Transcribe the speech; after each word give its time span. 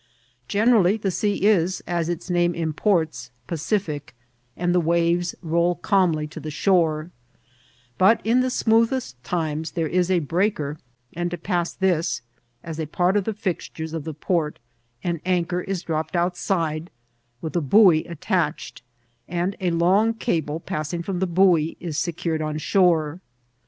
Generajly 0.49 0.97
the 0.99 1.11
sea 1.11 1.35
is, 1.45 1.83
as 1.85 2.09
its 2.09 2.27
name 2.27 2.53
imports^ 2.53 3.29
pacific, 3.45 4.15
and 4.57 4.73
the 4.73 4.79
waves 4.79 5.35
roll 5.43 5.75
calmly 5.75 6.25
to 6.25 6.39
the 6.39 6.49
riiore; 6.49 7.11
but 7.99 8.19
in 8.25 8.39
the 8.41 8.49
smoothest 8.49 9.23
times 9.23 9.73
there 9.73 9.85
is 9.87 10.09
a 10.09 10.17
breaker, 10.17 10.79
and 11.13 11.29
to 11.29 11.37
pass 11.37 11.71
this, 11.73 12.23
as 12.63 12.79
a 12.79 12.87
part 12.87 13.15
of 13.15 13.25
the 13.25 13.33
fixtures 13.35 13.93
of 13.93 14.03
the 14.03 14.15
pcMTt, 14.15 14.55
an 15.03 15.21
anchor 15.23 15.61
is 15.61 15.83
dropped 15.83 16.15
outside, 16.15 16.89
with 17.39 17.55
a 17.55 17.61
buoy 17.61 18.03
attach 18.05 18.81
ed, 19.29 19.37
and 19.51 19.55
a 19.59 19.69
long 19.69 20.15
cable 20.15 20.59
passing 20.59 21.03
from 21.03 21.19
the 21.19 21.27
buoy 21.27 21.77
is 21.79 21.95
secured 21.95 22.41
on 22.41 22.57
shore. 22.57 23.21